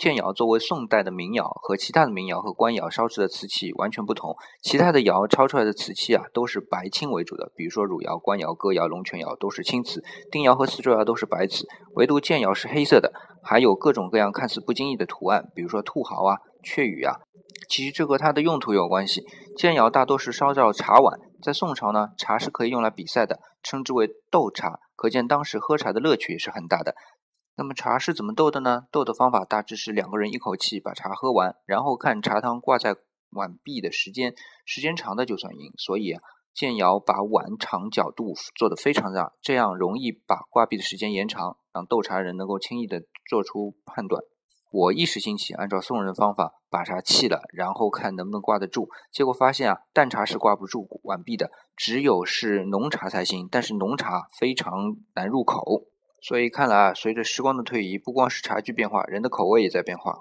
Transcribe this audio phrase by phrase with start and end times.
[0.00, 4.34] 建窑作为宋代的民窑，和其他的民窑和官窑烧制的瓷器完全不同。
[4.62, 17.16] 其他的窑烧出来的瓷器啊，都是白青为主的，比如说汝窑、官窑、哥窑、龙泉窑都是青瓷，定窑和四周窑都是白瓷，唯独建窑是黑色的，还有各种各样看似不经意的图案，比如说兔毫啊、雀羽啊。
[17.68, 19.22] 其实这和它的用途有关系。
[19.54, 26.94] 建窑大多是烧造茶碗，在宋朝呢，茶是可以用来比赛的，称之为斗茶，可见当时喝茶的乐趣也是很大的。
[27.60, 28.86] 那么茶是怎么斗的呢？
[28.90, 32.96] 斗的方法大致是两个人一口气把茶喝完，然后看茶汤挂在
[33.32, 35.70] 碗壁的时间，时间长的就算赢。
[35.76, 36.14] 所以
[36.54, 44.22] 建窑把碗长角度做得非常大，这样容易把挂壁的时间延长，让斗茶人能够轻易的做出判断。
[44.72, 48.88] 我一时兴起，按照宋人方法把茶沏了，然后看能不能挂得住。
[49.12, 53.46] 结果发现啊，淡茶是挂不住碗壁的，只有是浓茶才行。
[53.50, 55.82] 但是浓茶非常难入口。
[56.20, 60.18] 所以看来啊，随着时光的推移，不光是茶具变化，人的口味也在变化。